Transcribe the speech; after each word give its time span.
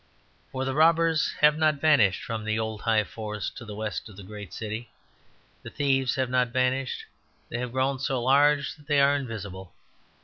For 0.51 0.65
the 0.65 0.73
robbers 0.73 1.31
have 1.41 1.59
not 1.59 1.75
vanished 1.75 2.23
from 2.23 2.43
the 2.43 2.57
old 2.57 2.81
high 2.81 3.03
forests 3.03 3.51
to 3.51 3.65
the 3.65 3.75
west 3.75 4.09
of 4.09 4.17
the 4.17 4.23
great 4.23 4.51
city. 4.51 4.89
The 5.61 5.69
thieves 5.69 6.15
have 6.15 6.31
not 6.31 6.47
vanished; 6.47 7.05
they 7.49 7.59
have 7.59 7.71
grown 7.71 7.99
so 7.99 8.19
large 8.23 8.75
that 8.77 8.87
they 8.87 8.99
are 8.99 9.15
invisible. 9.15 9.75